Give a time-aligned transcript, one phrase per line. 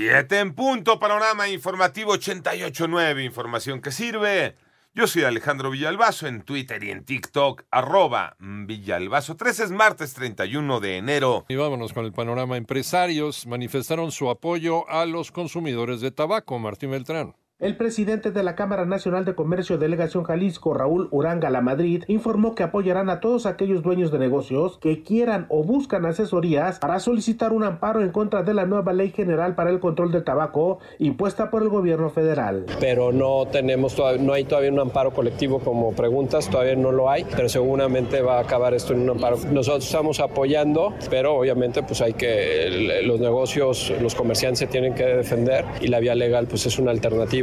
[0.00, 4.54] Siete en punto, panorama informativo 88.9, información que sirve.
[4.94, 9.34] Yo soy Alejandro Villalbazo en Twitter y en TikTok, arroba Villalbazo.
[9.34, 11.46] 13 es martes 31 de enero.
[11.48, 12.56] Y vámonos con el panorama.
[12.56, 16.60] Empresarios manifestaron su apoyo a los consumidores de tabaco.
[16.60, 17.34] Martín Beltrán.
[17.60, 22.54] El presidente de la Cámara Nacional de Comercio Delegación Jalisco, Raúl Uranga La Madrid, informó
[22.54, 27.52] que apoyarán a todos aquellos dueños de negocios que quieran o buscan asesorías para solicitar
[27.52, 31.50] un amparo en contra de la nueva Ley General para el Control del Tabaco impuesta
[31.50, 32.64] por el gobierno federal.
[32.78, 37.26] Pero no tenemos no hay todavía un amparo colectivo como preguntas, todavía no lo hay,
[37.34, 39.36] pero seguramente va a acabar esto en un amparo.
[39.50, 45.04] Nosotros estamos apoyando, pero obviamente pues hay que los negocios, los comerciantes se tienen que
[45.04, 46.92] defender y la vía legal pues es una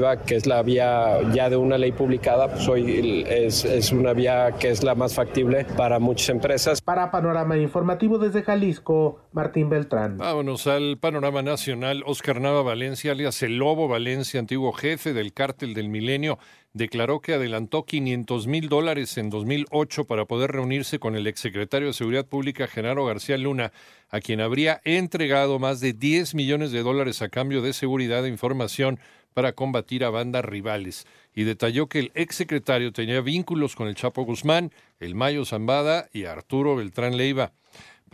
[0.05, 4.13] alternativa que es la vía ya de una ley publicada, pues hoy es, es una
[4.13, 6.81] vía que es la más factible para muchas empresas.
[6.81, 10.17] Para Panorama Informativo desde Jalisco, Martín Beltrán.
[10.17, 12.03] Vámonos al panorama nacional.
[12.05, 16.37] Oscar Nava Valencia, alias El Lobo Valencia, antiguo jefe del cártel del milenio,
[16.73, 21.93] declaró que adelantó 500 mil dólares en 2008 para poder reunirse con el exsecretario de
[21.93, 23.71] Seguridad Pública, Genaro García Luna,
[24.09, 28.29] a quien habría entregado más de 10 millones de dólares a cambio de seguridad e
[28.29, 28.99] información
[29.35, 31.05] para combatir a bandas rivales.
[31.35, 36.23] Y detalló que el exsecretario tenía vínculos con el Chapo Guzmán, el Mayo Zambada y
[36.23, 37.51] Arturo Beltrán Leiva.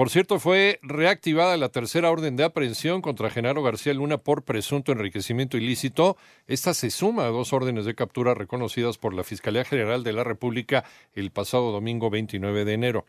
[0.01, 4.91] Por cierto, fue reactivada la tercera orden de aprehensión contra Genaro García Luna por presunto
[4.91, 6.17] enriquecimiento ilícito.
[6.47, 10.23] Esta se suma a dos órdenes de captura reconocidas por la Fiscalía General de la
[10.23, 13.05] República el pasado domingo 29 de enero.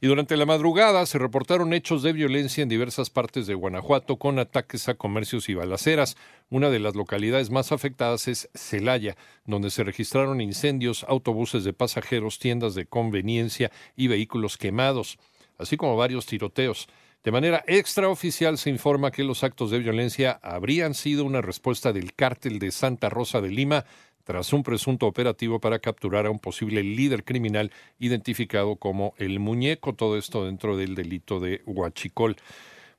[0.00, 4.40] Y durante la madrugada se reportaron hechos de violencia en diversas partes de Guanajuato con
[4.40, 6.16] ataques a comercios y balaceras.
[6.50, 12.40] Una de las localidades más afectadas es Celaya, donde se registraron incendios, autobuses de pasajeros,
[12.40, 15.20] tiendas de conveniencia y vehículos quemados
[15.58, 16.88] así como varios tiroteos.
[17.24, 22.14] De manera extraoficial se informa que los actos de violencia habrían sido una respuesta del
[22.14, 23.84] cártel de Santa Rosa de Lima
[24.24, 29.94] tras un presunto operativo para capturar a un posible líder criminal identificado como el muñeco,
[29.94, 32.36] todo esto dentro del delito de huachicol.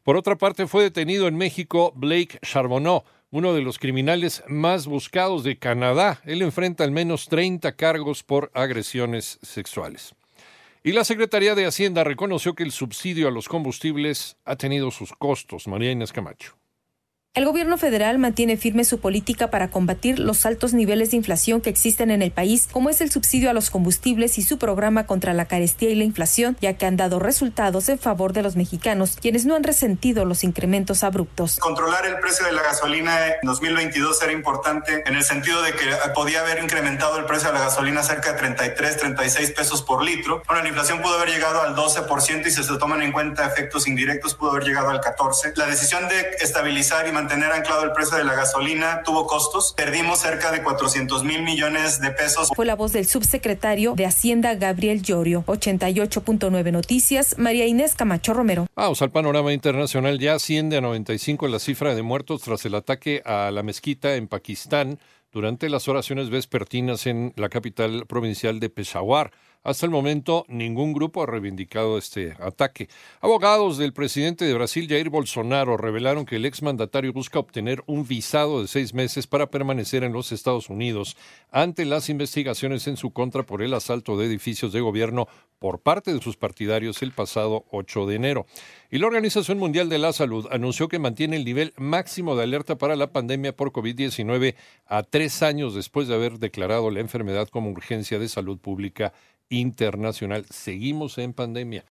[0.04, 5.44] Por otra parte, fue detenido en México Blake Charbonneau, uno de los criminales más buscados
[5.44, 6.22] de Canadá.
[6.26, 10.14] Él enfrenta al menos 30 cargos por agresiones sexuales.
[10.86, 15.14] Y la Secretaría de Hacienda reconoció que el subsidio a los combustibles ha tenido sus
[15.14, 15.66] costos.
[15.66, 16.58] María Inés Camacho.
[17.36, 21.72] El gobierno federal mantiene firme su política para combatir los altos niveles de inflación que
[21.72, 25.34] existen en el país, como es el subsidio a los combustibles y su programa contra
[25.34, 29.18] la carestía y la inflación, ya que han dado resultados en favor de los mexicanos,
[29.20, 31.58] quienes no han resentido los incrementos abruptos.
[31.58, 35.90] Controlar el precio de la gasolina en 2022 era importante en el sentido de que
[36.14, 40.44] podía haber incrementado el precio de la gasolina cerca de 33, 36 pesos por litro.
[40.46, 43.88] Bueno, la inflación pudo haber llegado al 12% y si se toman en cuenta efectos
[43.88, 45.56] indirectos pudo haber llegado al 14%.
[45.56, 49.74] La decisión de estabilizar y mantener mantener anclado el precio de la gasolina tuvo costos.
[49.78, 52.50] Perdimos cerca de 400 mil millones de pesos.
[52.54, 55.46] Fue la voz del subsecretario de Hacienda, Gabriel Llorio.
[55.48, 58.68] 88.9 Noticias, María Inés Camacho Romero.
[58.76, 60.20] Vamos al panorama internacional.
[60.20, 64.28] Ya asciende a 95 la cifra de muertos tras el ataque a la mezquita en
[64.28, 65.00] Pakistán
[65.32, 69.32] durante las oraciones vespertinas en la capital provincial de Peshawar.
[69.64, 72.90] Hasta el momento, ningún grupo ha reivindicado este ataque.
[73.22, 78.62] Abogados del presidente de Brasil, Jair Bolsonaro, revelaron que el exmandatario busca obtener un visado
[78.62, 81.16] de seis meses para permanecer en los Estados Unidos
[81.50, 85.30] ante las investigaciones en su contra por el asalto de edificios de gobierno
[85.60, 88.46] por parte de sus partidarios el pasado 8 de enero.
[88.92, 92.78] Y la Organización Mundial de la Salud anunció que mantiene el nivel máximo de alerta
[92.78, 94.56] para la pandemia por COVID-19
[94.88, 99.14] a tres años después de haber declarado la enfermedad como urgencia de salud pública
[99.60, 100.46] internacional.
[100.50, 101.86] Seguimos en pandemia.